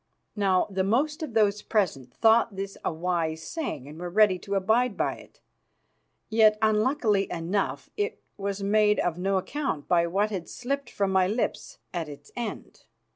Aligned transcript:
Now, 0.35 0.65
the 0.71 0.83
most 0.83 1.21
of 1.21 1.35
those 1.35 1.61
present 1.61 2.11
thought 2.11 2.55
this 2.55 2.75
a 2.83 2.91
wise 2.91 3.43
saying 3.43 3.87
and 3.87 3.99
were 3.99 4.09
ready 4.09 4.39
to 4.39 4.55
abide 4.55 4.97
by 4.97 5.13
it. 5.17 5.41
Yet, 6.27 6.57
unluckily 6.59 7.29
enough, 7.29 7.91
it 7.95 8.19
was 8.35 8.63
made 8.63 8.97
of 8.99 9.19
no 9.19 9.37
account 9.37 9.87
by 9.87 10.07
what 10.07 10.31
had 10.31 10.49
slipped 10.49 10.89
from 10.89 11.11
my 11.11 11.27
lips 11.27 11.77
at 11.93 12.09
its 12.09 12.31
end. 12.35 12.85